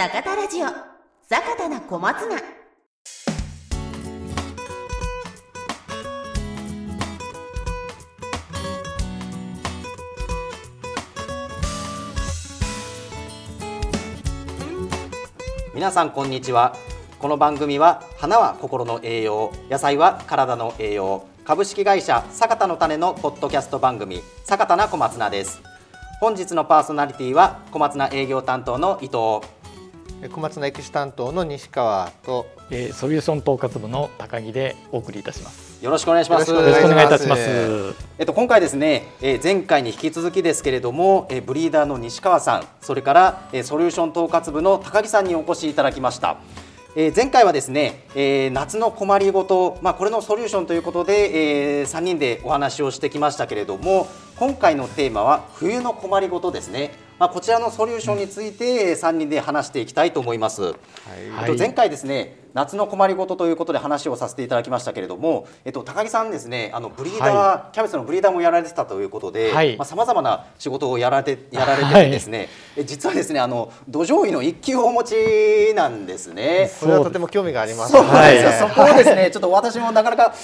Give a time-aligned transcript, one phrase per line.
[0.00, 0.66] 坂田ラジオ。
[1.28, 2.40] 坂田な小松菜。
[15.74, 16.76] 皆さんこんにちは。
[17.18, 25.60] この番組は花は心の栄養野菜は体の栄養株式会社坂田の種のポッドキャスト番組坂田な小松菜です。
[26.20, 29.57] 本日のパーソナリティは小松菜営業担当の伊藤。
[30.26, 35.68] 小松菜エキス担当の西川とえーソリューション統括部の高木でお送りいたします。
[35.82, 37.94] よろしくお願いしますよよろしくお願いいたします。
[38.18, 46.38] えっと、今回ですね、えー前回に引き続きですけれども、えーブリーダーの西川さんそれから、えーソリューション統括部の高木さんにお越しいただきました、
[46.96, 60.62] えー前回はですね、えー夏の困りごと、まあ、これのソリューションということで、え3人でお話をしてきましたけれども今回のテーマは冬の困りごとですね、まあ、こちらのソリューションについて3人で話していきたいと思います。
[60.62, 60.74] はい。
[61.40, 69.78] えっと、前回ですね夏の困りごとということで話をさせていただきましたけれども、えっと、高木さんですねあのブリーダー、はキャベツのブリーダーもやられてたということではい。
[69.84, 76.68] さまざ、まな仕事をやられてやられててですね、え実はですねあの土壌医の一級をお持ちなんですね。
[76.68, 77.92] それはとても興味があります。
[77.92, 78.58] そうなんですよ、はい。
[78.58, 80.34] そこをですね、ちょっと私もなかなか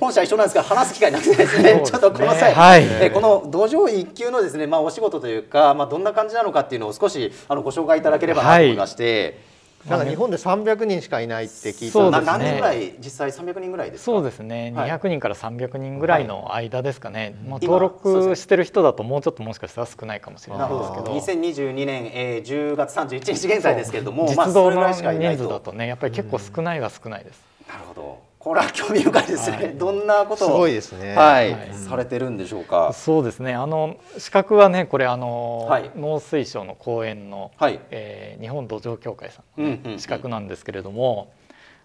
[0.00, 2.84] 本社一緒なんですが話す機会なくてですね、ちょっとこの際、はい。
[2.84, 9.40] えこの土壌医一級のですね、まあお仕事というか、まあどんな感じなのかっていうのを少しあのご紹介いただければなと思いまして、
[9.88, 14.04] なんか日本で300人しかいないって聞いたそうですねな何人ぐらい実際300人ぐらいですか？
[14.04, 14.72] そうですね。
[14.76, 17.34] はい200人から300人ぐらいの間ですかね。
[17.46, 20.78] まあ今登録してる人だともうちょっともしかしたら少ないかもしれなない。
[20.78, 21.04] ですけど。
[21.40, 24.86] 2022年、えー、10月31日現在ですけれども、まあ実動の。
[24.92, 25.02] 人
[25.36, 27.40] 数だとねやっぱり結構少ないは少ないです。
[27.66, 28.29] なるほど。
[28.40, 29.56] これは興味深いですね。
[29.58, 32.92] はいどんなことをすごいですねはい、はいされてるんでしょうか？
[32.94, 33.54] そうですね。
[33.54, 37.78] あの資格はねこれあの、はい農水省の講演の、はい。
[37.90, 41.30] えー日本土壌協会さんうんうんうん資格なんですけれども、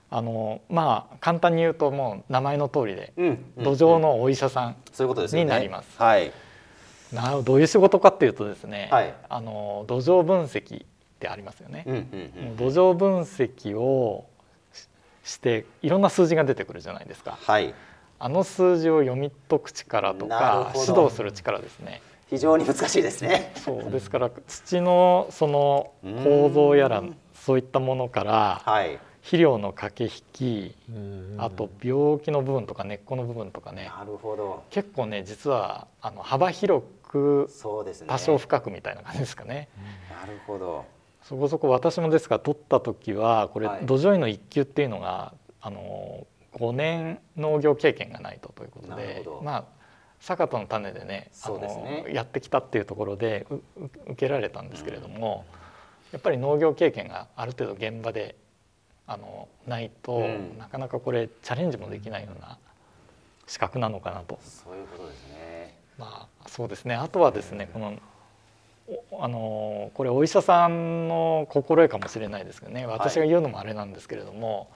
[0.09, 3.43] あのまあ簡単に言うともう名前の通りで、うん。
[3.57, 5.43] 土壌のお医者さんそういうことですよね。
[5.43, 6.31] になりますはい。
[7.11, 10.87] などういう仕事かっていうとですね、はいあの土壌分析っ
[11.19, 12.55] てありますよねう、んうんうん。
[12.55, 14.25] 土壌分析を
[15.25, 17.73] ししていろんな数字が出てくるじゃないですかはい。
[18.17, 23.51] あの数字を読み解く力とか指導する力ですね非常に難しいですね。
[23.55, 25.91] そうですから土のその
[26.23, 28.97] 構造やらうんそういったものからはい。
[29.21, 30.21] 肥料の駆け引
[30.71, 34.63] きうんあと病気の部分とか根っこの部分とかねなるほど。
[34.69, 38.07] 結構ね実はあの幅広くそうですね。
[38.07, 39.67] 多少深くみたいな感じですかね。
[40.21, 40.85] なるほど。
[41.27, 43.85] そこそこ私もですが取った時はこれはい。
[43.85, 49.65] 土壌医の一級っていうのがあの5年農業経験がないとということでまあ
[50.19, 53.61] 坂田の種でねあのやってきたっていうところでうう
[54.07, 55.45] 受けられたんですけれども、
[56.11, 58.35] やっぱり農業経験がある程度現場で
[59.05, 60.57] あのないと、うん。
[60.57, 62.57] なかなかこれチャレンジもできないような
[63.45, 64.39] 資格なのかなと。
[64.41, 65.77] そういうことですね。
[65.97, 66.95] まあそうですね。
[66.95, 67.91] あとはですねこのお
[69.19, 74.69] あのこれお医者さんの心得かもしれないですけどね私が言うのもあれなんですけれども、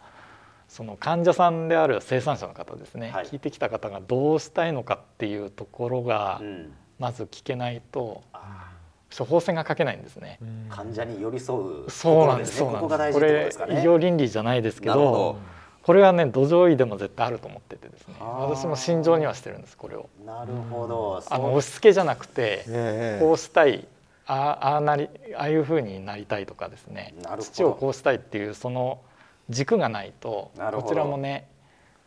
[0.68, 6.74] その患者さんである生産者の方ですね、はい聞いてきた方がどうしたいのかっていうところがうん。
[7.00, 8.72] まず聞けないとあ
[9.18, 10.38] 処方箋が書けないんですね。
[10.42, 11.90] ー患者に寄り添う。
[11.90, 12.60] そうなんです。
[12.60, 13.14] ところそうなんです。
[13.14, 13.82] こねここが大事ってことれ。
[13.82, 15.38] 医療倫理じゃないですけどど、
[15.82, 18.16] これはね土壌医でも絶対あると思っててですね。
[18.20, 20.10] 私も心情にはしてるんですこれを。
[20.26, 21.24] なるほど。
[21.30, 22.66] あの押し付けじゃなくて。
[22.68, 23.88] ええこうしたい
[24.30, 27.16] あああなりああいう風になりたいとかですね。
[27.40, 29.02] 土をこうしたいっていうその
[29.50, 31.48] 軸がないとこちらもね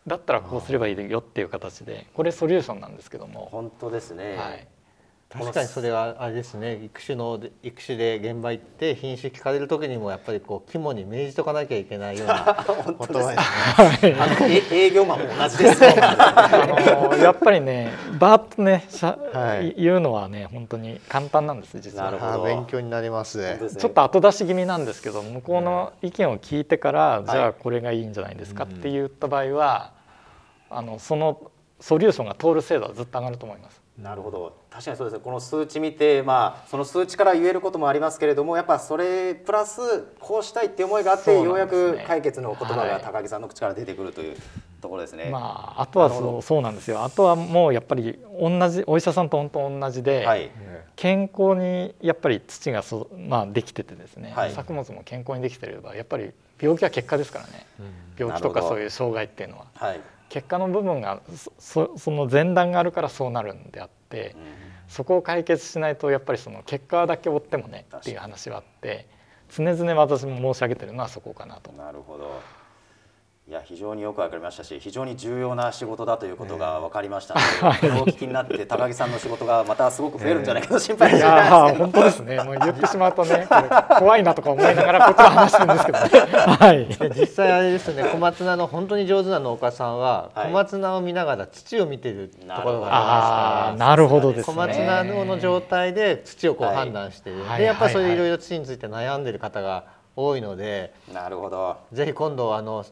[0.07, 4.37] だったらこうすればいいよっていう形でこれソリューションなんですけども、本当ですね。
[4.37, 4.67] はい、
[5.33, 13.37] 確かにそれはあれですね育種の育種で現場行って品種聞かれる時にもやっぱりこう肝に銘じとかなきゃいけないような本当言ですね。
[13.37, 14.17] 葉ですね。
[14.19, 15.97] あのえ 営業マンも同じですね。
[16.01, 16.67] あ
[17.11, 22.07] のやっぱりねバーッとねしゃ、はい言うのはね本当に簡単なんです実は。
[22.07, 23.39] なるほどあ勉強になります。
[23.39, 29.93] ねちょっと後出し気味なんですけど向こうの意見を聞いてから、いじゃあこれがいいんじゃないですかって言った場合は、
[30.71, 31.41] あのその
[31.81, 33.82] ソリューションが通る精度はずっと上がると思います。
[33.99, 34.57] なるほど。
[34.71, 35.21] 確かにそうですね。
[35.23, 39.81] この数値見て、まあ、その数値から言えることもありますけれどもやっぱそれプラス
[40.19, 43.03] こうしたいっていう思いがあって、そうようやく解決の言葉がはい。
[43.03, 44.37] 高木さんの口から出てくるという
[44.81, 45.29] ところですね。
[45.31, 47.05] まあ、あとはそうそうなんですよ。
[47.05, 50.51] あとはもうやっぱり同じお医者さんと本当同じで、はい、
[50.97, 54.53] 健康にやっぱり土がそ、まあ、できててですね、はい。
[54.53, 57.67] 作物も健康にできてればやっぱり病気は結果ですからね。
[58.19, 59.67] 病気とかそういう障害っていうのは。
[59.75, 60.01] はい
[60.33, 69.07] 結果の部分がそそその前段があるからそうなるんであって、うんそこを解決しないとやっぱりその結果だけ追ってもねっていう話はあって
[69.49, 71.73] 常々私も申し上げてるのはそこかなと。
[71.73, 72.43] なるほど
[73.53, 77.41] いや非常によく分かりましたし非常に重要な仕事だということが分かりましたの
[77.75, 82.37] で、これをお聞きになって高木さんの仕事がまたすごく増えるんじゃないかと心配いしてすけど本当ですね。
[82.43, 83.47] もう言ってしまうとね、
[83.99, 86.33] 怖いなとか思いながらこっちは話してるんですけどね。
[86.33, 86.87] はい。
[86.87, 90.47] で実際あれですね小松菜の本当に上手な農家さんははい。
[90.47, 94.55] 小松菜を見ながら土を見てるところがありますからなるほどですね。
[94.55, 97.59] 小松菜の状態で土をこうはい判断している、はい。
[97.59, 98.15] でやっぱりそれはい。
[98.15, 101.77] いろいろ土について悩んでる方が多いので、なるほど。
[101.93, 102.85] ぜひ今度あの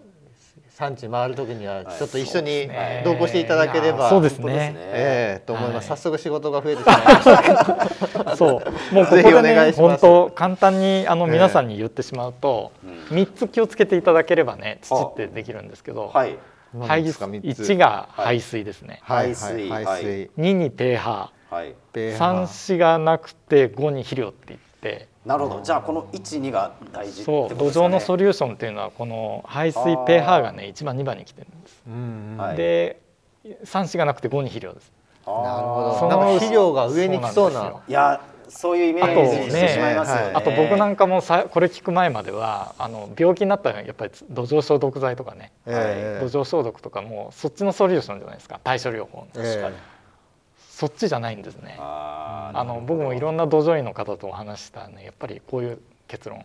[0.81, 3.03] 産地回る時にはちょっと一緒にね。
[3.05, 4.43] 同行していただければ、そうですね。
[4.43, 5.99] 本当ですねええと思います、はい。
[5.99, 8.37] 早速仕事が増えてしまいました。
[8.37, 10.01] そう、もうここぜひおでね、願いします。
[10.01, 12.73] 本当簡単にあのええ皆さんに言ってしまうと、
[13.11, 16.39] う三つ気をつけていただければね、土ってできるんですけど、はい。
[16.73, 17.27] 何排ですか？
[17.27, 17.47] 三つ。
[17.47, 19.01] 一が排水ですね。
[19.03, 19.85] はい排水はい。
[19.85, 21.75] 排水、二に pH、はい。
[22.17, 25.10] 三ー子がなくて五に肥料って言って。
[25.25, 25.63] なるほど。
[25.63, 31.83] じゃあこの12が大事そう土壌のソリューションっていうのはこの排水 pH がね一番2番に来てるんです。
[31.87, 32.57] うんうんはい。
[32.57, 33.01] で
[33.65, 34.93] 酸子がなくて5に肥料です。
[35.27, 37.75] なるほそのどなんか肥料が上に来そうな。
[37.87, 40.23] いやそういうイメージしてしまいますよね。
[40.29, 46.27] ねあと僕なんかもさこれ聞く前まではあの病気になったらやっぱり土壌消毒剤とかね、ええ。
[46.27, 48.59] 土壌消毒とかもそっちのソリューションじゃないですか。
[48.65, 49.77] 対処療法の、ええ確かに
[50.81, 51.77] そっちじゃないんですね。
[51.79, 55.05] あの僕もいろんな土壌医の方とお話したらね。
[55.05, 55.79] やっぱりこういう
[56.09, 56.43] 結論。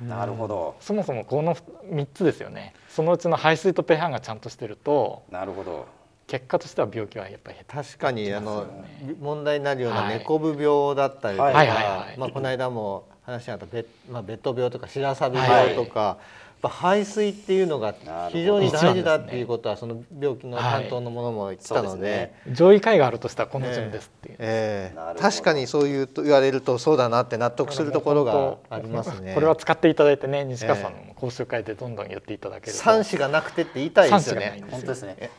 [0.00, 0.74] なるほど。
[0.80, 2.74] そもそもこの3つですよね。
[2.88, 5.86] そのうちの排水と pH がちゃんとしてるとなるほど。
[6.26, 10.18] 結果としては病気はやっぱり減って確かにあのね問題になるようなはい。
[10.18, 16.18] 猫部病だったりとか、はいはいはいまあ、この間も話にあったベ,、まあ、ベッド病とか白錆病とか、
[16.60, 17.94] ぱ排水っていうのが
[18.30, 22.32] 非常に大事だっていうことはその病気の担当のものも言ってたので。
[22.50, 24.96] 上位階があるとしたらこの順ですっていう、ええ。
[24.96, 29.34] なるほど確かにそういうと言われるとそうだなって納得するところがありますね。
[29.34, 32.78] これは使っていただいてね西川さんの講習会でどんどん言っていただけると。
[32.78, 34.62] 三子がなくてって言いたいですよね。
[34.70, 35.30] 本当ですね。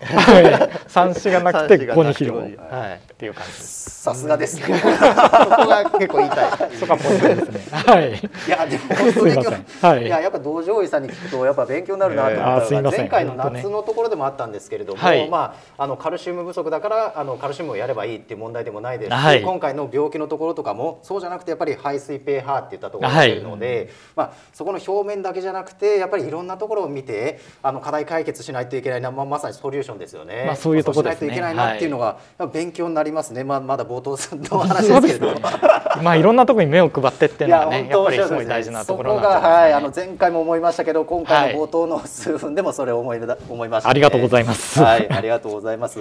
[0.87, 2.95] 三子がなくて三子が5に肥料なくてはい。
[2.97, 4.01] っていう感じです。
[4.01, 4.57] さすがです。
[4.57, 6.71] ね そこが結構言いたい。
[6.79, 7.61] そこがポイントですね。
[7.71, 8.11] はい。
[8.11, 9.65] いやでも本当にすいません。
[9.81, 10.05] はい。
[10.05, 15.29] いややっぱ道場医さんにとやっぱ勉強になるなと思ったのが前回の夏のところでもあったんですけれども、はい。
[15.29, 19.41] まああのカルシウム不足だからあのカルシウムをやればいいっていう問題でもないですし、はい。
[19.41, 30.43] 今回の病気のところとかもそうじゃなくてやっぱり排水 pH っていったところが出るので、まあそこの表面だけじゃなくてやっぱりいろんなところを見てあの課題解決しないといけないなまあまさにソリューションですよね。
[30.45, 31.19] まあそういうとこですね。
[31.19, 32.17] そうしないといけないなっていうのが、
[32.53, 33.43] 勉強になりますね。
[33.43, 34.17] まあまだ冒頭
[34.55, 35.41] の話ですけれども。
[36.01, 44.81] まあいろんなところに目を配ってっていうのはねいやっぱりすごい大事なところなんそこが、はい、あの前回も思いましたけど今回の冒頭の数分でもそれを思いだ思いました、ありがとうございます。
[44.81, 45.99] はい、ありがとうございます。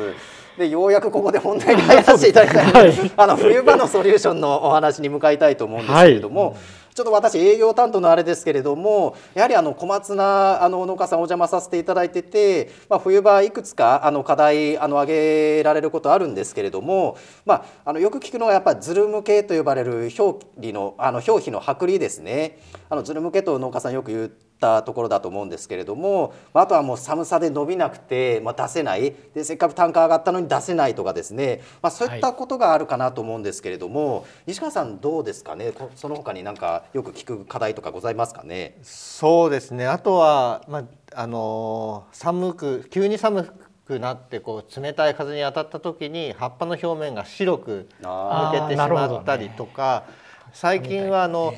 [0.58, 3.12] でようやくここで本題に入らせていただきたいので、はい。
[3.17, 6.56] あの冬場のソリューションのお話に向かいたいと思うんですけれども。
[6.94, 17.17] ちょっと私営業担当のあれですけれどもやはりあの小松菜あの農家さんお邪魔させていただいてて、まあ、冬場いくつかあの課題あの挙げられることあるんですけれども、
[17.47, 22.58] まあ、あのよく聞くのはやっぱりズル向けと呼ばれる表裏のあの表皮の剥離ですね。
[22.88, 24.31] あのズル向けと農家さんよく言
[24.61, 29.15] ったところだと思うんですけれども、まあ、あとはもう寒さで伸びなくて、まあ、出せない。
[29.35, 35.73] でせっかく単価上がったのに出せないとかですね、まあ、そういったことがあるかなと思うんですけれども、西川さんどうですかね？
[35.73, 38.77] こその他になんかよく聞く課題とかございますかね？
[38.83, 39.87] そうですね。
[39.87, 43.49] あとはまああのー寒く急に寒
[43.87, 50.05] くなってこう冷たい風に当たった時に葉っぱの表面が白くあ抜けてしまったりとか、
[50.52, 51.55] 最近はあの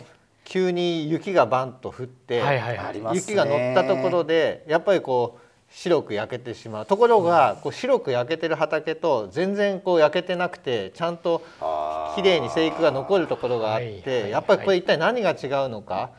[0.52, 3.16] 急に雪がバンと降って、はいはいはい。
[3.16, 6.87] 雪が乗ったところでやっぱりこう白く焼けてしまう。
[6.87, 15.38] ところがこう白く焼けてる畑と全然こう焼けてなくてちゃんとあー綺麗に生育が残るところがあっはいはいてやっぱりこれ一体何が違う
[15.71, 16.11] のか、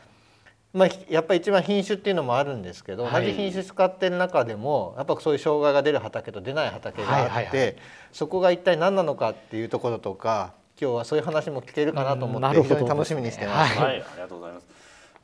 [0.72, 3.26] まあ、ひやっぱり一番品種っていうのもあるんですけど、はい。
[3.26, 7.76] 同じ品種使ってる中でもやっぱそういう障害が出る畑と出ない畑があって、はいはいはい。
[8.10, 13.78] そこが一体何なのかっていうところとか今日はそういう話も聞けるかなと思って非常に楽しみにしてます。
[13.78, 13.88] はい。
[13.88, 14.66] はい、ありがとうございます。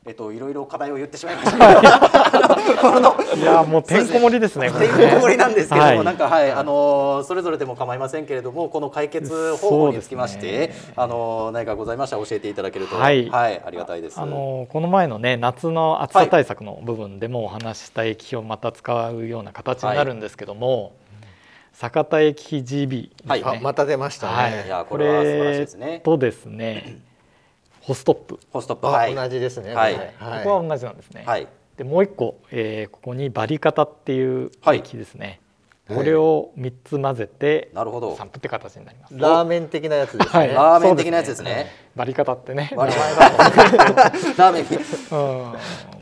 [0.03, 1.57] えっといろいろ課題を言ってしまいました。
[1.57, 3.37] けど。
[3.37, 6.03] いやもうてんこ盛りですねてんこ盛りなんですけども、はい。
[6.03, 10.73] なんかはいあのーそれぞれでも構いませんけれどもこの解決方法につきまして、ね。
[10.95, 13.29] あのー何かございましたら教えていただけるとはい。
[13.31, 14.19] ありがたいです。
[14.19, 20.93] あのこの前のね夏の暑さ対策の部分でもお話しした液肥をまた使うような形になるんですけども、
[21.73, 23.57] 坂田液肥 GB ですね、はい。
[23.57, 24.33] あまた出ましたね。
[24.33, 24.65] はい。
[24.65, 26.01] いやここれは素晴らしいれですね。
[26.03, 26.99] とですね
[27.81, 28.87] ホストップ、ホストップ。
[28.87, 29.15] あはい。
[29.15, 29.73] 同じですね。
[29.73, 29.95] はい。
[29.95, 31.47] これここは同じなんですね、はい。
[31.77, 34.77] でもう一個、えーここにバリカタっていうはい。
[34.77, 35.39] 液肥ですね、
[35.87, 38.15] これを3つ混ぜてなるほど。
[38.15, 39.17] 散布って形になります。
[39.17, 40.53] ラーメン的なやつですね、はい。
[40.53, 41.71] ラーメン的なやつですね。
[41.95, 42.69] バリカタってね。
[42.77, 45.53] ラーメンうん、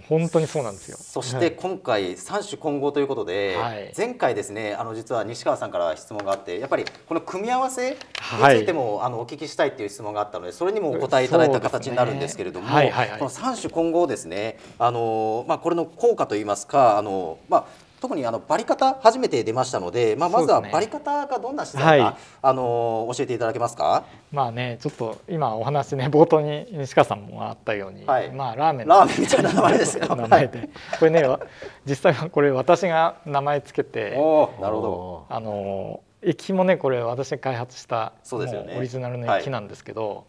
[0.10, 0.98] 本当にそうなんですよ。
[1.00, 3.94] そして今回三種混合ということで、はい。
[3.96, 13.20] 前回ですねあの実は西川さんから質問があってやっぱりこの組み合わせにつはいいても、あのお聞きしたいっていう質問があったのでそれにもお答えいただいた形になるんですけれども、ねはいはいはい。
[13.20, 22.16] この三種混合ですねあのまあこれの効果といいますかあのまあ特にあのバリカタ初めて出ましたので、まあ、まずはバリカタがどんな資材か、はい。
[22.42, 24.06] あの教えていただけますか？
[24.32, 28.32] まあねちょっと今お話ね冒頭に西川さんもあったように、はい。
[28.32, 28.88] まあラーメン。
[28.88, 30.08] のラーメンみたいな名前ですよ。
[30.16, 30.70] 名前で。
[31.00, 31.40] これねわ
[31.86, 35.26] 実際はこれ私が名前つけてなるほど。
[35.30, 38.76] あの液もねこれ私が開発したそうですよね。
[38.78, 40.26] オリジナルの液なんですけど、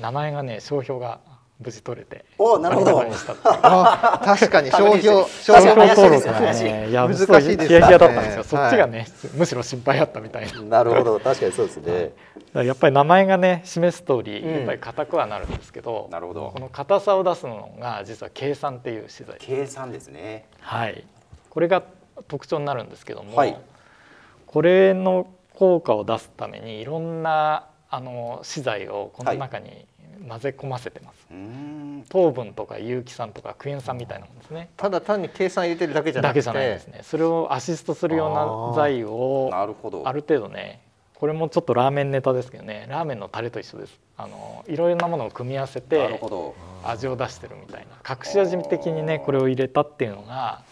[0.00, 1.20] 名前がね商標が
[1.58, 2.98] 無事取れておーなるほど。
[4.24, 6.64] 確かに商標商商標登録が怪しい。
[6.64, 6.92] ですねねい。
[6.92, 7.56] や難しいです。
[7.56, 8.68] ねヒヤヒヤだったんですよ、そはい。
[8.68, 10.60] っちがねむしろ心配だったみたいな。
[10.60, 11.18] なるほど。
[11.18, 12.12] 確かにそうですね、
[12.52, 14.54] らやっぱり名前がね示す通り、うん。
[14.54, 16.50] やっぱり硬くはなるんですけどなるほど。
[16.54, 19.36] この硬さを出すのが実は計算っていう資材。
[19.38, 20.44] 計算ですね。
[20.60, 21.04] はい。
[21.48, 21.82] これが
[22.28, 23.56] 特徴になるんですけども、はい。
[24.46, 29.86] これの効果を出すためにいろんなあの資材をこの中に
[30.28, 31.26] 混ぜ込ませてます、
[32.08, 34.70] 糖分とか有機酸とかクエン酸みたいなものですね。
[34.76, 36.40] ただ単に計算入れてるだけじゃなくて。
[36.40, 37.00] だけじゃないですね。
[37.02, 40.02] それをアシストするような材をなるほど。
[40.06, 40.80] ある程度ね
[41.14, 42.86] これもちょっとラーメンネタですけどね。
[42.90, 43.98] ラーメンのタレと一緒です。
[44.18, 46.54] あのいろいろなものを組み合わせてほど。
[46.84, 48.14] 味を出してるみたいな。
[48.14, 50.62] 隠し味的にねこれを入れたっていうのが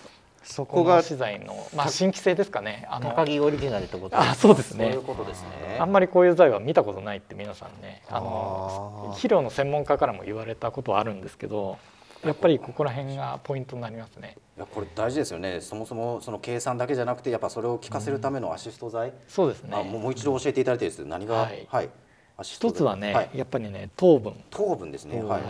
[0.44, 2.86] そこが資材の、まあ、新規性ですかね。
[2.90, 5.78] あの高木オリジナルってことあそうですそういねうことですね。
[5.80, 8.02] あんまりこういう材は見たことないって皆さんね。
[8.08, 11.78] あの肥料の専門家からも言われたことはあるんですけど
[12.24, 14.36] やっぱりここら辺がポイントになりますね。
[14.56, 15.60] いやこれ大事ですよね。
[15.60, 19.70] そもそもその計算だけじゃなくてやっぱそれを効かせるためのアシスト剤、そうですね。
[19.72, 21.04] あもう一度教えていただいていいです。
[21.04, 21.48] 何が？
[21.68, 21.88] はい。
[22.36, 22.74] アシスト剤。
[22.74, 23.30] 一つはね、はい。
[23.34, 24.34] やっぱりね糖分。
[24.50, 25.22] 糖分ですね。
[25.22, 25.42] はい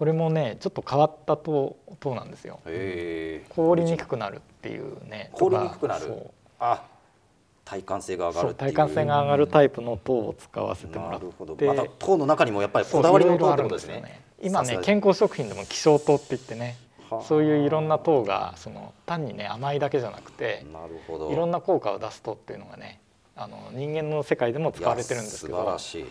[0.00, 2.60] これもねちょっと変わった糖糖なんですよ。
[3.50, 6.00] 凍りにくくなるっていうね凍りにくくなる。
[6.06, 6.30] そう。
[6.58, 6.84] あ
[7.66, 8.72] 体感性が上がるっていう。
[8.72, 11.54] 体感性が上がるタイプの糖を使わせてもらっなるほど。
[11.54, 14.00] てまた糖の中にもやっぱりこだわりの糖ってことですね。
[14.00, 14.22] ね。
[14.40, 16.78] 今ね健康食品でも希少糖って言ってね
[17.10, 17.22] はあ。
[17.22, 21.30] そういういろんな糖がその単にね甘いだけじゃなくてなるほど。
[21.30, 23.00] いろんな効果を出す糖っていうのがね
[23.36, 26.06] あの人間の世界でも使われてるんですけいや素晴どらしい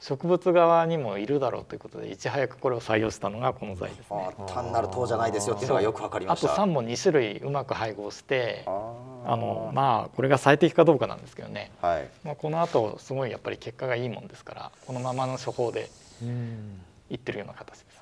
[0.00, 4.30] 植物側にもいるだろうということでいち早くこれを採用したのがこの材ですね。
[4.38, 8.94] あ単なる糖じゃないですよっていうのがよくわかりまあとした3も2種類うまく配合してあ
[9.26, 12.08] あのまあこれが最適かどうかなんですけどね、はい。
[12.24, 15.90] まあ、この後すごいやっぱり結果がいいもんですからこのままの処方で
[16.22, 16.80] うん。
[17.10, 18.00] いってるような形です。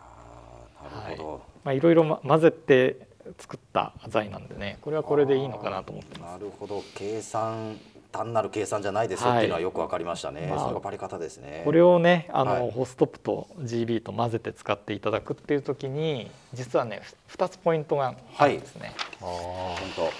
[0.94, 6.32] なるほまあ、いろいろま混ぜて作った材なんでねこれはこれでいいのかなと思ってど、ます。
[6.32, 6.82] なるほど。
[6.94, 7.76] 計算
[8.12, 11.62] 単なる計算じゃないですよっていうのはよくわかりましたね、まあそれがバリ方ですね。
[11.64, 12.70] これをねあの、はい。
[12.70, 18.94] ホストップと GB と混ぜて使っていただくっていう時に実はね2つポイントがあるんですね。
[19.20, 20.10] 本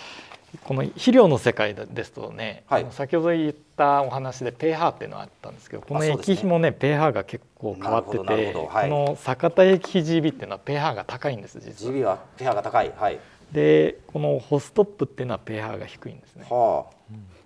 [0.65, 2.83] この肥料の世界ですとね、はい。
[2.83, 8.91] あの先ほど言ったお話で pH っていうのがあったんですけどこの液肥もね pH が結構変わってて、はい。
[8.91, 11.93] この酒田液肥 GB っていうのは pH が高いんです実は。
[11.93, 12.93] GB は pH が高い。
[12.97, 13.19] はい。
[13.53, 16.47] でこのホストップっていうのは pH が低いんですね。
[16.49, 16.87] は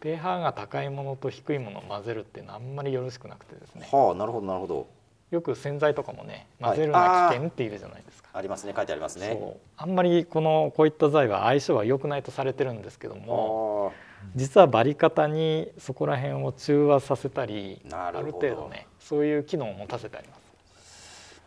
[0.02, 3.88] pH が高いものと低いものを混ぜるっていうのはあんまりよろしくなくてですね。
[3.92, 4.88] あはあなるほどなるほど。
[5.30, 6.76] よく洗剤とかもねはい。
[6.76, 8.28] 混ぜるな危険っているじゃないですか。
[8.32, 8.74] ありますね。
[8.76, 9.38] 書いてありますね。
[9.76, 20.41] あんまりこのこういった材は相性は良くないとされてるんですけどもあ実はバリ方にそこら辺を中和させたりある程度ねそういう機能を持たせてあります。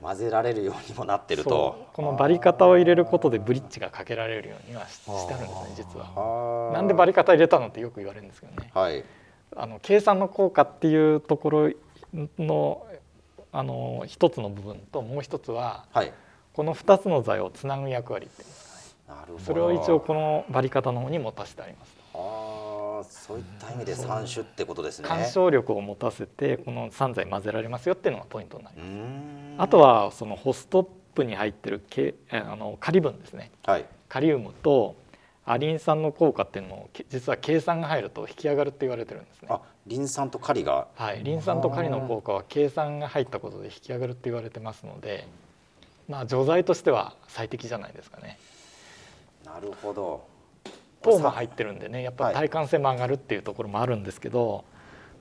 [0.05, 1.95] ー混ぜられるようにもなってるそとう。
[1.95, 6.05] このバリ方を入れることでブリッジがかけられるようにはししてあるんですね実は。
[6.05, 8.71] はあなんでバリ方入れたのってよく言われるんですけどね。
[8.73, 9.03] はい。
[9.55, 11.71] あの計算の効果っていうところ
[12.37, 12.85] の
[13.51, 16.13] あの一つの部分ともう一つははい。
[16.53, 19.43] この2つの材をつなぐ役割っていうんですかねなるほど。
[19.43, 21.95] それを一応このバリ方の方に持たせてあります。
[23.09, 25.07] そういった意味で三種ってことですね。
[25.07, 29.61] 干渉力を持たせてこの3材混ぜられますよっていうのがポイントになりうます。
[29.63, 33.51] あとはそのホストップに入ってるけあのカリ分ですね。
[33.65, 33.85] はい。
[34.09, 34.95] カリウムと
[35.45, 39.47] アリン酸の効果っていうのもけ実は計算が入ると引き上がるって言われてるんですね。
[39.51, 40.87] あリン酸とカリが。
[40.95, 45.27] はい、リン酸とカリの効果は計算が入ったことで引き上がるって言われてますので、
[46.09, 48.39] まあ除剤としては最適じゃないですかね。
[49.45, 50.34] なるほど
[51.11, 52.33] 糖も入ってるんでね、やっぱはい。
[52.33, 54.65] 体感性も上がるっていうところもあるんですけど、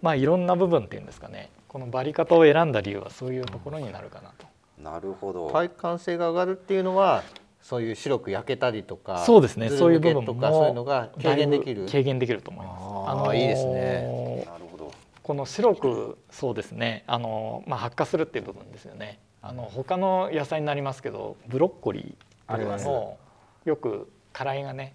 [0.03, 1.51] まあいろんな部分っていうんですかね。
[1.69, 4.47] このバリ方を選んだ理由はそういうところになるかなと。
[4.79, 5.51] なるほど。
[5.51, 7.23] 体感性が上がるっていうのは
[7.61, 9.71] そういう白く焼けたりとかそうですね。
[9.71, 11.87] そういう部分もかそういうのが軽減できる。
[11.91, 12.83] 軽減できると思います。
[13.29, 14.45] あーいいですね。
[14.47, 14.93] なるほど。
[15.23, 17.05] この白くそうですね。
[17.07, 19.19] あの、まあ、発火するっていう部分ですよね。
[19.41, 22.87] あの他の野菜になりますけどブロッコリーあります。
[22.87, 23.19] も
[23.65, 24.95] よく辛いがね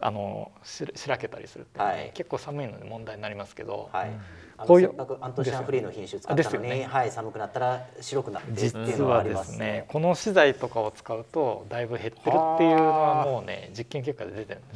[0.00, 2.10] あのししらけたりするってね、はい。
[2.14, 4.10] 結構寒いので問題になりますけど、はい。
[4.58, 6.84] こういうせっかくアントシアンフリーの品種使ったのに、ですよね。
[6.84, 9.58] はい、寒くなったら白くなってっていう実のはありはですね。
[9.58, 9.84] ますね。
[9.88, 14.74] この資材とかを使うとだいぶ減ってるっていうのはもうね実験結果で出てるんで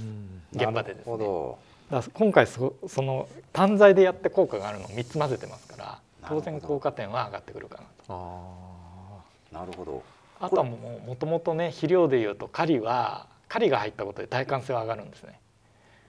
[0.61, 1.13] す、現場でですね。
[1.13, 1.59] なるほ
[1.91, 7.89] だから今回そその単材でやって効果があるのを3つ混ぜてますから当然効果点は上がってくるかなと。
[8.09, 10.03] あどなるほど。
[10.41, 15.39] あとはもうもともとね肥料でいうとカリはカリが入ったことで耐寒性は上がるんですね。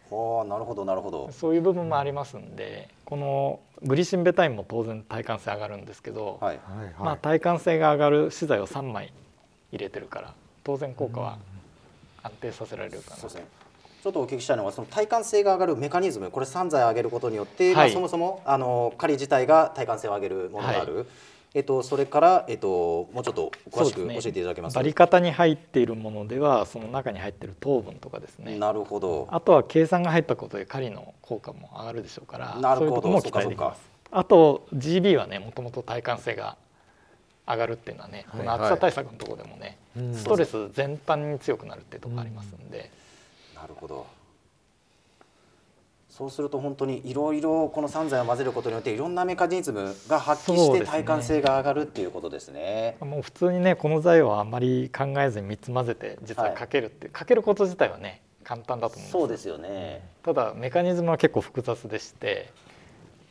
[0.10, 1.30] はあなるほどなるほど。
[1.34, 6.56] そういう部分もありますんでこのグリシンベタインも当然耐寒性上がるんですけど、はい。
[6.56, 6.94] ーはいはい。
[7.04, 9.12] まあ、耐寒性が上がる資材を3枚
[9.74, 10.34] 入れてるから
[10.64, 11.38] 当然効果は
[12.22, 13.18] 安定させられるかな。
[13.18, 13.46] そうですね
[14.02, 17.76] ちょっとお聞きしたいのはその耐寒性が上がるメカニズムこれ3剤上げることによって、はい。
[17.76, 21.08] まあ、そもそもあの狩り自体が耐寒性を上げるものがある、
[21.56, 24.74] えっと、それから、えっと、もうちょっと詳しく教えていただけます？
[24.74, 28.58] かバリ方に入っているものではその中に入っている糖分とかですね。
[28.58, 29.28] なるほど。
[29.30, 32.86] あとは計算が入ったことで狩りの効果も上がるでしょうからなるほど。
[32.86, 33.82] そういうところも期待でます。
[34.10, 36.58] あと GB はねもともと耐寒性が
[37.48, 40.14] 上がるっていうのはね、はいこの暑さ対策のところでもね、うん。
[40.16, 42.90] ストレス全般に強くなるっていうところがありますんで、
[43.56, 44.08] なるほど
[46.16, 52.98] そうすると本当にいろいろこの3剤を混ぜることによっていろんなメカニズムが発揮してそうですね耐寒性が上がるっていうことですね。
[53.00, 60.08] もう普通にねこの材はあまり考えずに3つ混ぜて実はかけるって、かけること自体はね簡単だと思うんですそうですよね。
[60.22, 62.52] ただメカニズムは結構複雑でして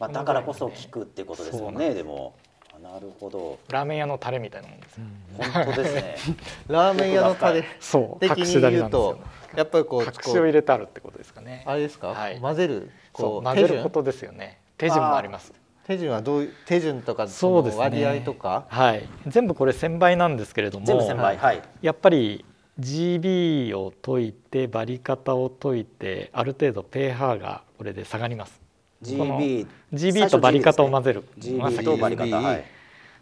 [0.01, 1.69] まあ、だからこそ効くっていうことですよね。
[1.69, 2.35] そうなんですでも
[2.83, 3.59] なるほど。
[3.71, 5.05] ラーメン屋のタレみたいなもんですよ、
[5.39, 6.17] 本当ですね。
[6.69, 8.21] ラーメン屋のタレそう。
[8.21, 9.19] 的に隠し言うんと
[9.57, 11.63] やっぱりこう隠しを入れてあるってことですかね。
[11.67, 12.41] あれですか、はい。
[12.41, 14.59] 混ぜるそこうう混ぜることですよね。
[14.79, 15.01] 手順？
[15.01, 15.53] もあります。
[15.87, 17.79] 手順はどういう手順とかそそうですね。
[17.79, 18.67] の割合とか？
[18.69, 19.09] はい。
[19.27, 21.63] 全部これ1000倍なんですけれども全部1000倍はい。
[21.83, 22.45] やっぱり
[22.79, 28.62] GB を解いてバリ方を解いてある程度 pH がこれで下がります
[29.03, 31.25] GB GB とバリ方を混ぜる。
[31.39, 32.65] のが GB 先とバリ方はい。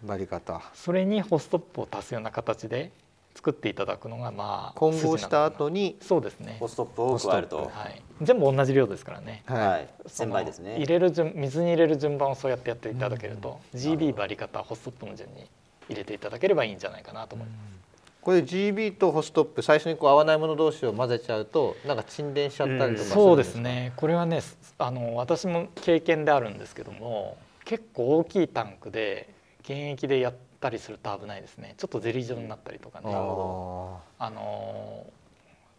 [0.03, 2.91] バリ方それにホストップを足すような形で
[3.35, 6.57] 作っていただくのがまあ混合した後ににそうですね。
[6.59, 7.71] ホストップを加えると。
[7.73, 9.43] はい、全部同じ量ですからね。
[9.47, 9.89] はい。
[10.07, 10.77] 1000その倍ですね。
[10.77, 15.47] 入れる順水に入れる順番をそうやってやっていただけると、GB バリ方ホストップの順に
[15.89, 17.80] 入れていただければいいんじゃないかなと思います、
[18.21, 23.93] これ GB とホストップ最初にこう合わないもの同士を混ぜちゃうとなんか沈殿しちゃったりとかするんそうですね。
[23.97, 24.41] これはね
[24.79, 31.75] あの私も経験であるんですけども結構大きいタンクで現役でやったりすると危ないですね。
[31.79, 35.07] ちょっとゼリー状になったりとかね、ああの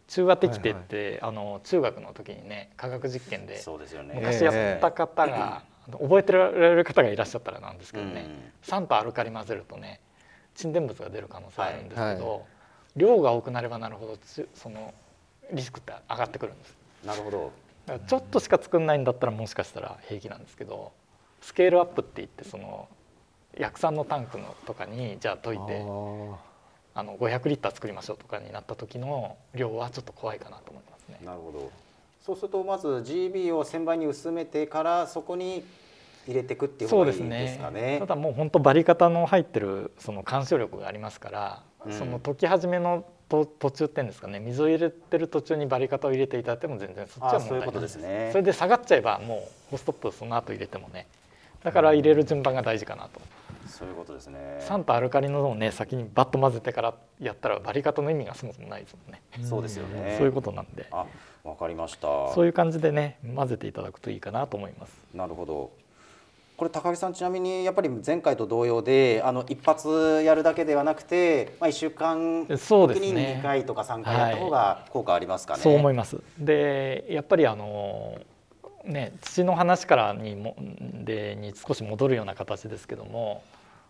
[0.07, 4.15] 中和滴定って、あの中学の時にね科学実験でそうですよね。
[4.15, 8.51] 昔やった方が、覚えてられる方がいらっしゃったらなんですけどね、うん。
[8.61, 9.99] 酸とアルカリ混ぜるとね
[10.61, 12.45] 沈殿物が出る可能性あるんですけど、
[12.95, 14.93] 量が多くなればなるほどつその
[15.51, 17.51] リスクって上がってくるんですなるほど。
[17.85, 20.91] だからちょっとしか作んないんだったらもしかしたら平気なんですけど
[21.41, 22.87] スケールアップって言ってその
[23.57, 25.81] 薬酸のタンクのとかにじゃあ溶いて
[26.93, 31.19] あの500リッター作りましょうとかになった時の量はちょっと怖いかなと思いますね。
[31.25, 31.71] なるほど。
[32.23, 35.65] そうするとまず GB を1000倍に薄めてからそこに
[36.27, 37.97] 入れていくっていう方がいいですかね。
[37.99, 51.07] ただもう本当バリ方の入ってるその干渉力がありますから、うんその溶き始めのと途中っていうんですかね水を入れてる途中にバリ方を入れていただいても全然そっちは問題あそういですねそれで下がっちゃえばもうホストップその後入れてもね
[51.63, 53.21] だから入れる順番が大事かなと、
[53.67, 54.57] そういうことですね。
[54.61, 60.15] 酸とアルカリのをね先にバッと混ぜてからやったらバリ方の意味がそもそもないですもんね、そうですよね。
[60.17, 61.05] そういうことなんであ、
[61.43, 62.33] わかりました。
[62.33, 65.71] そういう感じでね混ぜていただくといいかなと思いますなるほど。
[66.61, 75.63] これ高木さんちなみにやっぱり前回と同様であの一発やるだけではなくて、まあ、1週間そうです時にね2回とか3回やった方が効果ありますかね？
[75.63, 76.17] そう思います。
[76.37, 78.15] でやっぱりあの
[78.85, 80.55] ね土の話からにも
[81.03, 83.41] でに少し戻るような形ですけども、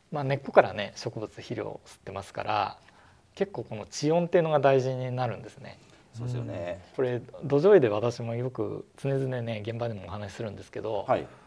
[0.10, 2.78] まあ、根っこからね植物肥料を吸ってますから
[3.36, 5.78] 結構この地温っていうのが大事になるんですね。
[6.14, 6.82] そうですよね。
[6.96, 11.41] これ土壌医で私もよく常々ね現場でもお話しするんですけど、はいか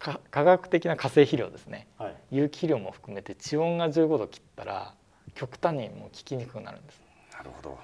[0.00, 2.14] 科学的な化成肥料ですねはい。
[2.32, 4.94] 有機肥料も含めて地温が15度切ったら
[5.34, 7.00] 極端にもう効きにくくなるんです。
[7.36, 7.78] なるほど。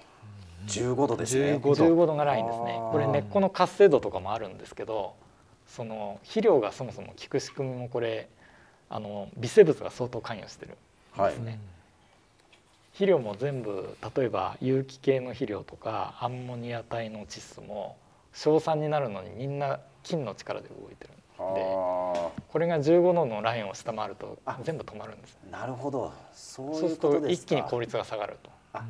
[0.67, 1.57] 15度ですね。
[1.57, 5.15] 15度15度がラインですねこれ根っこの活性度とかもあるんですけど
[5.67, 8.29] その肥料がそもそも効く仕組みもこれ
[8.89, 10.73] あの微生物が相当関与してる
[11.19, 11.59] んはいですね、
[12.93, 17.97] 肥料も全部例えば有機系の肥料とかアンモニア体の窒素も
[18.33, 24.59] 硝酸になるのにみんな金の力で動いてるんであこれが15度のラインを下回るとあ。
[24.63, 26.13] 全部止まるんですーなるほど。
[26.35, 27.27] そうするいうことですか。
[27.27, 28.51] と一気に効率が下がると。
[28.73, 28.85] あ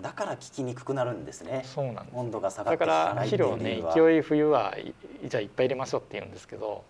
[0.00, 1.62] だから効きにくくなるんですね。
[1.64, 2.16] そうなんです。
[2.16, 4.94] 温度が下がってだから肥料をね勢い冬はい
[5.28, 6.84] じゃあいっぱい入れましょうって言うんですけど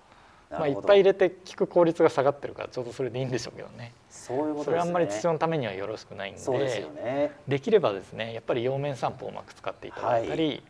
[0.59, 3.93] まあ、いっぱい入れて効く効率が下がってるからちょうどそれでいいんでしょうけどね。
[4.11, 4.65] そういうことですね。
[4.65, 6.41] それはあんまり土のためにはよろしくないんで。
[6.41, 7.33] そうですよね。
[7.49, 10.63] できればですねやっぱり葉面散布をうまく使っていただいたり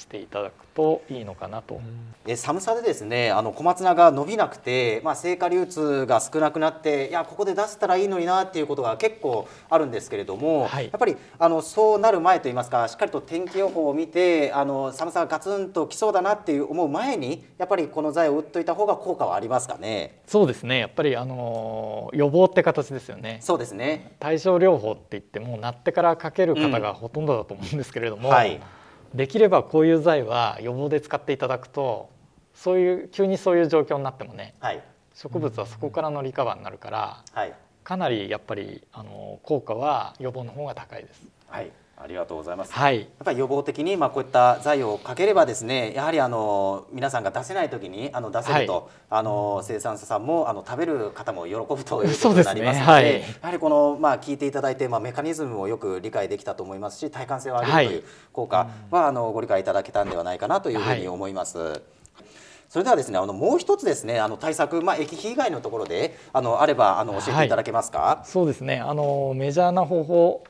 [0.00, 1.80] していただくといいのかなと、
[2.26, 10.84] え寒さでですねあの小松菜が伸びなくて、まあ、成果流通が少なくなっていやここで出せたらいいのになっていうことが結構あるんですけれども、はい。
[10.84, 20.20] やっぱりあのそうなる前といいますかしっかりと天気予報を見てあの寒さがガツンときそうだなっていう思う前にやっぱりこの材を打っといた方が効果はありますかね。
[20.26, 20.78] そうですね。
[20.78, 23.38] やっぱりあの予防って形ですよね。
[23.42, 24.16] そうですね。
[24.18, 28.60] 対症療法って言ってもなってからかける方がほとんどだと思うんですけれども、はい
[29.14, 32.10] できればこういう剤は予防で使っていただくと
[32.54, 34.82] そういう急にそういう状況になってもねはい。
[35.14, 37.54] 植物はそこからのリカバーになるからはい。
[37.82, 41.22] かなりやっぱりあの効果は予防の方が高いです。
[41.48, 41.70] はい
[42.02, 42.72] ありがとうございます。
[42.72, 43.00] はい。
[43.00, 48.84] やっぱり予防的にまあこういった剤をかければですねやはりあの皆さんが出せない時にあの出せると、はい。
[49.10, 61.82] あの生産者さんもあの食べる方も喜ぶということになりますのではいやはりこのまあ聞いていただいてまあメカニズムをよく理解できたと思いますし体感性を上げるという効果はあのご理解いただけたんではないかなというふうに思います。
[62.68, 68.22] それではですねあのもう一つですねあの対策まあ液肥以外のところであのあればあの教えていただけますか？
[68.24, 68.78] そうですね。
[68.78, 70.44] あのメジャーな方法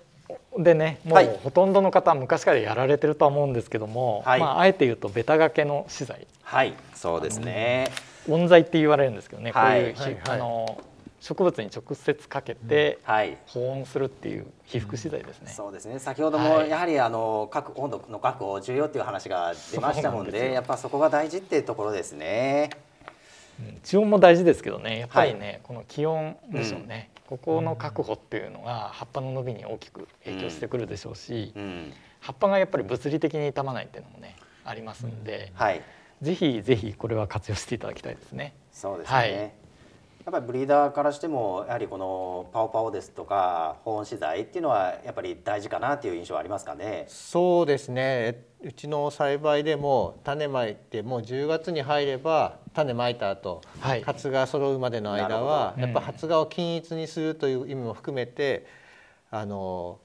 [0.59, 1.27] でねもはい。
[1.27, 4.41] うほとんどの方は昔からやられてるとは思うんですけども、はい。
[4.41, 6.27] まあ、あえて言うとベタ掛けの資材。
[6.43, 7.91] はい、そうですね。
[8.29, 9.81] 温剤って言われるんですけどね、はい。
[9.81, 10.23] こういうひ、はいはい。
[10.27, 10.81] あの
[11.21, 13.37] 植物に直接かけてはい。
[13.47, 15.53] 保温するっていう被覆資材ですね。
[15.53, 15.99] そうですね。
[15.99, 16.71] 先ほどもはい。
[16.71, 22.71] やはりあの各温度の確保重要っていう話が出ましたもんでやっぱそこが大事っていうところですね。
[22.75, 22.81] うん
[23.83, 35.81] 地温も大事ですけどねやっぱりね、この気温でしょうね、ここの確保っていうのが葉っぱの伸びに大きく影響してくるでしょうし、うん、葉っぱがやっぱり物理的に傷まないっていうのもねありますんで、はい、
[36.23, 38.53] ぜひぜひこれは活用していただきたいですね。
[38.73, 39.17] そうですね。
[39.17, 39.60] はい
[40.31, 47.05] やっぱりブリーダーからしてもやはりこのパオパオですとか保温資材っていうのはやっぱり大事かなっていう印象はありますかね？
[47.09, 48.45] そうですね。
[48.63, 54.03] うちの栽培でも種まいてもう10月に入れば種まいた後、はい。
[54.03, 58.67] 発芽揃うまでの間はやっぱ発芽を均一にするという意味も含めて
[59.33, 59.99] あの、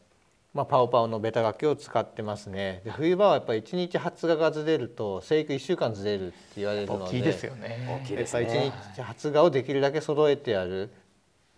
[0.55, 8.01] まあ、パオパオのベタ掛けを使ってますねで冬場はやっぱり1日発芽がずれると生育1週間ずれるって言われるので大きいですよね。
[8.01, 8.71] 大きいですね。
[8.93, 10.87] 一日発芽をできるだけ揃えてやるっ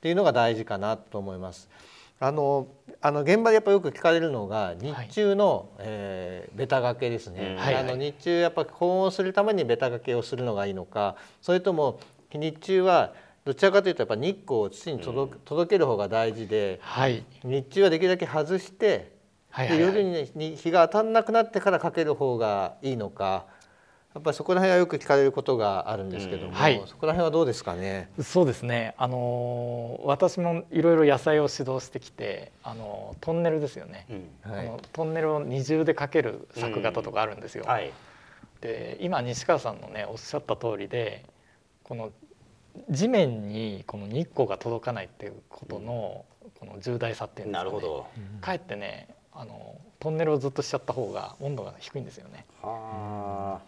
[0.01, 1.69] ていうのが大事かなと思います。
[2.19, 2.65] あの
[2.99, 7.51] あの現場でやっぱよく聞かれるのが日中の、えーベタ掛けですね。
[7.51, 11.99] うんはいあの日中やっぱ保温するためにベタ掛けをするのがいいのか、それとも
[12.33, 13.13] 日中は
[13.47, 19.15] どちらかというとやっぱ日光を土に届,、届ける方が大事で、はい日中はできるだけ外して、
[19.49, 23.45] はいはいはいで夜にに日が当たらなくなってからかける方がいいのか。
[24.13, 28.09] やっぱりそこら辺はよく聞かれることがあるんですけども、うんはいそこら辺はどうですかね？
[28.21, 28.95] そうですね。
[28.97, 34.07] あの私もいろいろ野菜を指導してきて、あのトンネルですよね。
[34.45, 37.63] うんはいあのトンネルを二重でかける作型とかあるんですよ。
[37.65, 37.93] はい。
[38.59, 41.23] で今西川さんのねおっしゃった通りで
[41.83, 42.11] この
[42.89, 46.25] 地面にこの日光が届かないっていうことの
[46.59, 47.71] この重大さっていうんですかね。
[47.71, 48.07] なるほど。
[48.41, 52.45] かえってねあのトンネルをずっとしちゃった方が温度が低いんですよね。
[52.61, 53.59] は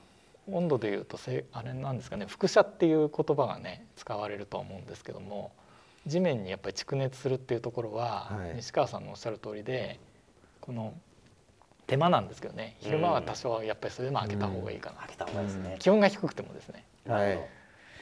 [0.51, 5.51] 温度でいうとせあれなんですかね輻射っていう言葉がね使われるとは思うんですけども
[6.07, 8.55] 地面にやっぱり蓄熱するっていうところは、はい。
[8.55, 9.99] 西川さんのおっしゃる通りで
[10.61, 10.93] この
[11.85, 12.77] 手間なんですけどね。
[12.79, 14.99] 昼間は多少はやっぱりそれでも開けた方がいいかな、あ。
[15.01, 15.75] 開けた方がいいですね。
[15.79, 16.85] 気温が低くてもですね。
[17.07, 17.58] はい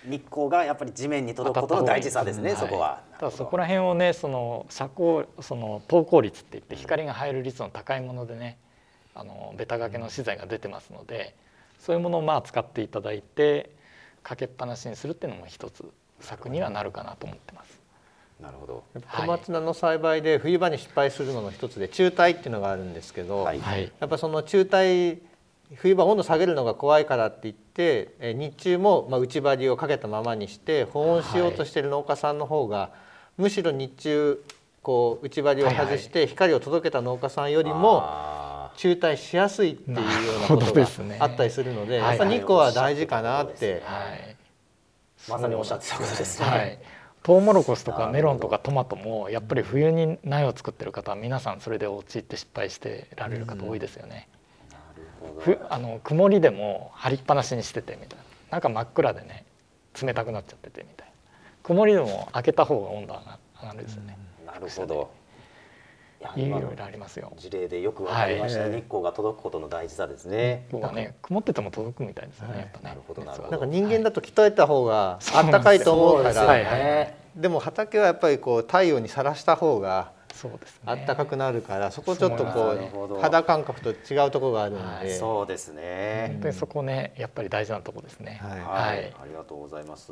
[0.08, 2.56] 日光がやっぱり地面に届くことの大事さですね。
[2.56, 3.02] そこは。
[3.20, 8.58] ただそこら辺をねその遮光その透光率って言って光が入る率の高いものでね
[9.14, 11.36] あのベタ掛けの資材が出てますので
[11.80, 13.72] そういうものをまあ使っていただいて
[14.24, 15.84] かけっぱなしにするっていうのも一つ
[16.20, 17.78] 策にはなるかなと思ってます。
[18.42, 18.84] なるほど。
[19.16, 25.20] 小松菜の栽培で冬場に失敗するのの一つで中耐っていうのがあるんですけど、はいはい、やっぱその中耐
[25.76, 32.92] 冬場温度下げるのが怖いからって言ってえ日中もまあ内張りをかけたままにして保温しようとしている農家さんの方が、
[33.38, 34.44] むしろ日中
[34.82, 40.02] こう内張りを外して光を届けた農家さんよりもあ中耐しやすいっていうよ
[40.38, 41.18] うなことがどですね。
[41.20, 43.82] あったりするので、はいやっぱ日光は大事かなって。
[43.86, 44.36] はい。
[45.28, 46.48] ーまさにおっしゃってたことですね。
[46.48, 46.80] はい、
[47.24, 54.30] トウモロコシとかメロンとかトマトもやっぱり冬に苗を作ってる方は皆さんそれで陥って失敗してられる方多いですよね。
[55.38, 59.46] ふあの曇りでも張りっぱなしにしててみたいななんか真っ暗でね
[60.02, 61.14] 冷たくなっちゃっててみたいな
[61.64, 64.18] 曇りでも開けた方が温度が上がるんですよね。
[64.46, 65.12] なるほど。
[66.36, 67.32] いろいろありますよ。
[67.38, 70.66] 事例でよくわかりました、はい、日光が届くことの大事さですね。
[70.72, 72.54] 日ね、曇ってても届くみたいですよね。
[72.54, 72.84] はい、やっぱね。
[72.86, 73.52] なるほどなるほど。
[73.52, 82.76] なんか人間だと鍛えた方があったかいと思うから、はいはい、でも畑はやっぱりこう太陽にさらした方がそうです、ね、あったかくなるからそこちょっとこ
[83.18, 86.30] う肌感覚と違うところがあるので、そうですね。
[86.34, 88.40] 本当にそこねやっぱり大事なところですね。
[88.42, 89.14] はい、はい。
[89.22, 90.12] ありがとうございます。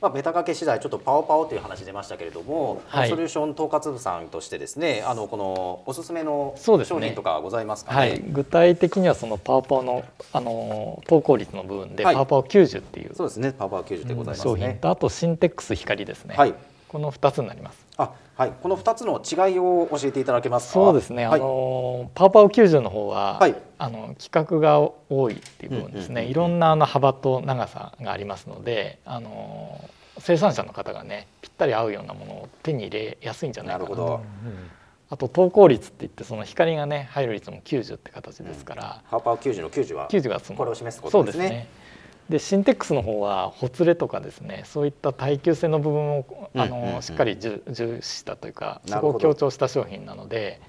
[0.00, 13.52] まあ、ベタ掛け次第ちょっとパオパオという話出ましたけれども、はい、ソリューション統括部さんとしてですねあのこのおすすめの商品とかございますか、ね、はい、具体的にはそのパオパオのあの投稿率の部分で、はい、パオパオ90っていうそうですね。
[13.52, 16.54] パオパオ90でございます、ね、商品とあとシンテックス光ですね、はい、
[16.88, 17.86] この2つになります。
[17.98, 33.94] あはいこの2つの違いを教えていただけますそうですね、あのパオパオ90の方は、はい、あの規格が多いっていう部分ですね、いろんなあの幅と長さがありますのであの生産者の方がねぴったり合うようなものを手に入れやすいんじゃないかな。
[33.94, 34.22] と。
[35.10, 41.44] あと投光率って言ってその光がね入る率も90って形ですから、うん、ハーパー90の90は90がそのこれを示すことですね。
[41.44, 41.68] そうですね
[42.30, 47.60] でシンテックスの方はほつれとかですねそういった耐久性の部分をあの、しっかり重
[48.00, 50.60] 視したというかそこを強調した商品なので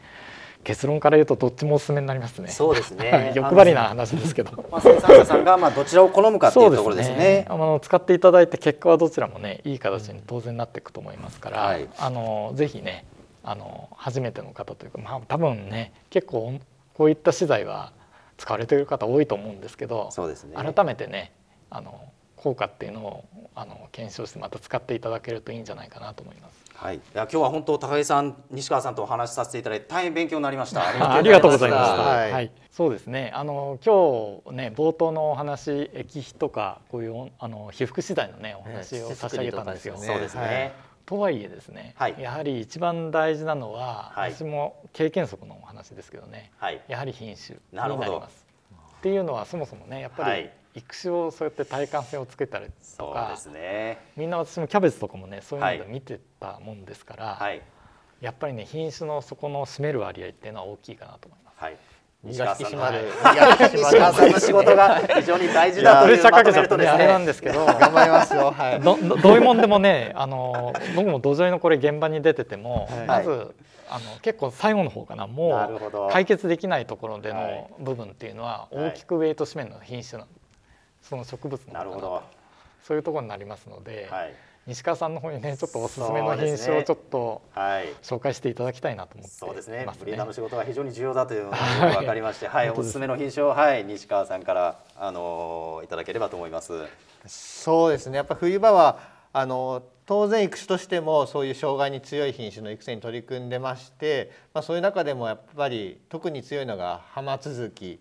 [0.63, 2.47] 結論から言うとどっちもおすすめになりますね。
[2.50, 3.32] そうですね。
[3.36, 4.63] 欲張りな話ですけど。
[4.69, 7.15] まあ生産者さんがまあどちらを好むかっていうところですね。
[7.15, 13.06] すねあの使っていただいて結果はどちらもねいい形に当然なっていくと思いますから、はい、あのぜひね
[13.43, 16.60] あの初めての方というかまあ多分ね結構
[16.93, 17.91] こういった資材は
[18.38, 20.56] 使われている方多いと思うんですけど、そうですね。
[20.56, 21.32] 改めてね
[21.72, 26.62] あの効果っていうのをあの検証してまた使っていただけるといいんじゃないかなと思います。
[26.76, 31.16] はい、いや今日は本当高木さん西川さんとお話しさせていただいて大変勉強になりました。
[31.16, 32.02] ありがとうございました。
[32.02, 33.32] はい、はい、そうですね。
[33.36, 39.96] あの今日ね冒頭のお話液肥とかこういうあの被覆資材のねお話を差し上げたんですよ。
[39.98, 40.74] そうですね。
[41.06, 48.46] とはいえですね、はい、やはり一番大事なのは、はい、私も経験則のお話ですけどね、はい、やはり品種になります。
[49.00, 57.62] っていうのはそもそもねやっぱり、育種をそうやって耐寒性をつけたりとか、ね、みんな私もキャベツとかもねそういうので見てたもんですから、はい、
[58.22, 61.64] やっぱりね品種のそこの占める割合っていうのは大きいかなと思います。
[61.64, 61.78] はい。
[62.24, 62.92] 西川さんの
[63.74, 68.52] 西川さんの仕事が非常に大事だというまとめるとですね、あれなんですけど、 頑張りますよ。
[68.52, 68.80] はい。
[68.80, 73.56] どどういうもんでもね、あの僕も土壌のこれ現場に出てても、まず
[73.90, 80.28] あの結構最後の方かな、もう解決できないところでの部分っていうのは大きくウェイト占めるの品種なん
[81.12, 82.24] その植物のなるほど。
[82.88, 84.34] そういうところになりますので、はい、
[84.65, 89.86] 西川さんの方にねちょっとおすすめの品種をちょっと、はい、紹介していただきたいなと思って、そうですね。
[90.00, 96.71] ブリーダーの仕事が非常に重要だというのが分かりまして、はい、はい、おすすめの品種を、はい、西川さんからあのいただければと思います。
[97.28, 98.15] そうですね。
[98.15, 99.00] やっぱ冬場は
[99.34, 108.00] あの当然育種としてもそういう障害に強い品種の育成に取り組んでまして、まあ、そういう中でもやっぱり特に強いのが浜続き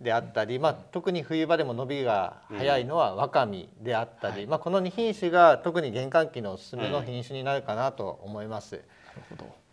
[0.00, 4.50] であったり、まあ、特に冬場でも伸びが早いのはワカミであったり、うん。
[4.50, 8.76] まあ、この2品種が特に玄関期のおすすめの品種になるかなと思います。
[8.76, 8.82] うん、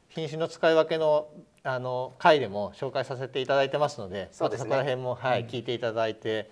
[0.09, 1.27] 品種の使い分けの
[1.63, 6.49] あの回でも紹介させていただいてますので、そ、ね、こら辺も、はい、聞いていただいて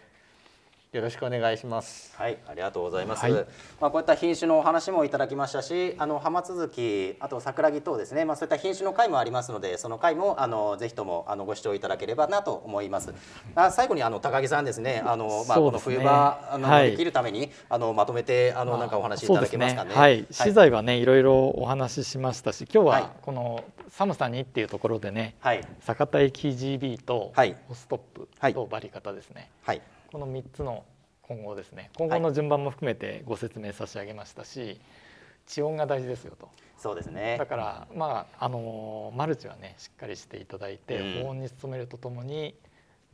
[0.91, 2.15] よろしくお願いします。
[2.17, 3.21] はい、ありがとうございます。
[3.21, 3.33] はい、
[3.79, 13.13] まあこういった品種のお話もいただきましたし、あの浜続き、あと桜木等ですね、まあそういった品種の回もありますので、その回もあのぜひともあのご視聴いただければなと思います。
[13.53, 19.91] あ最後にあの高木さんですね、あのまあこの冬場、あの、はい、できるためにあのまとめてあのなんかお話しいただけますかね。
[19.91, 27.31] ねはい、資材はねいろいろお話ししましたし、今日はこの寒さにっていうところでね、はい、坂田駅 GB と
[27.67, 29.51] ホストップとバリ方ですね。
[29.61, 29.83] はい。
[30.11, 30.85] この3つの
[31.21, 31.91] 今後ですね。
[31.95, 34.79] 今後の順番も含めてご説明差し上げましたし、はい、
[35.45, 36.49] 地温が大事ですよと。
[36.77, 37.37] そうですね。
[37.37, 42.55] だからまああのマルチはねしっかりしていただいて、うん、保温に努めるとともに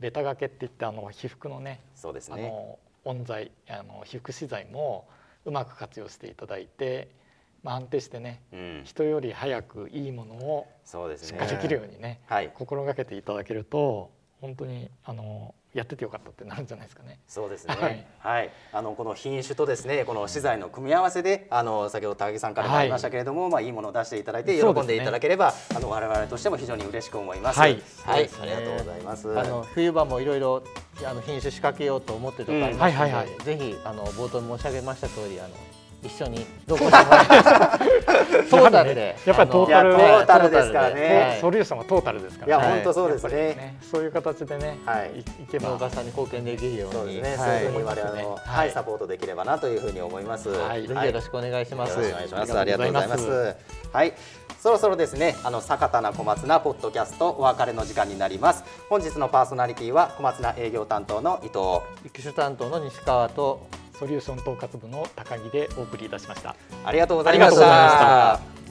[0.00, 2.46] ベタ掛けっていってあの被覆のねそうですね。
[2.46, 5.06] あの温材あの被覆資材も
[5.44, 7.10] うまく活用していただいて、
[7.62, 10.98] まあ、安定してね、うん、人より早くいいものを出
[11.38, 17.20] 荷できるようにね、はい、心がけていただけると本当にあのやっててよかったってなるんじゃないですかね。
[17.28, 17.74] そうですね。
[17.74, 27.60] はい、はい、あのこの品種とですね、この資材の組み合わせで、あの先ほど高木さんからもありましたけれども、はい、まあいいものを出していただいて喜んでいただければ、ね、あの我々としても非常に嬉しく思います。
[27.60, 29.38] はい、はい、ありがとうございます。
[29.38, 30.62] あの冬場もいろいろ
[31.04, 33.14] あの品種仕掛けようと思ってるとかありますので、うん。
[33.14, 35.50] はいはいはい、ぜひあの冒頭申し上げました通りあの
[36.02, 37.78] 一緒に同行してもらいました。
[38.50, 43.30] トータルでやっぱりトータルトータルですからねソリューションはトータルですかいや、らい本当そうですね。
[43.32, 46.94] ねそういう形でね、はいけば農家さんに貢献できるように。
[46.94, 47.36] そうですね。
[47.36, 48.38] そうはいいうふうに我々も、
[48.72, 50.48] サポートできればなというふうに思います。
[50.48, 51.98] はいぜひよろしくお願いします。
[51.98, 52.56] よろしくお願いします。
[52.56, 53.08] あありりがとうござい。
[53.08, 53.56] ます
[53.92, 54.12] はい。
[54.60, 58.64] そろそろですね、あの坂田な小松菜ポッドキャストお別れの時間になります。
[58.88, 61.80] 本日のパーソナリティは小松菜営業担当の伊藤。
[62.04, 63.66] 育種担当の西川と
[63.98, 66.54] ソリューション統括部の高木でお送りいたしました。
[66.84, 68.65] ありがとうございました。